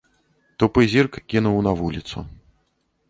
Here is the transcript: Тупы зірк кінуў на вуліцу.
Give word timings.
Тупы 0.61 0.87
зірк 0.95 1.19
кінуў 1.33 1.61
на 1.67 1.71
вуліцу. 1.83 2.25